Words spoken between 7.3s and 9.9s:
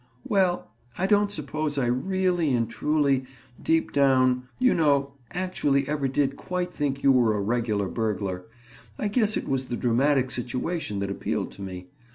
a regular burglar. I guess it was the